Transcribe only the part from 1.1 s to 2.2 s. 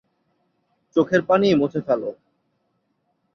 পানি মুছে ফেল।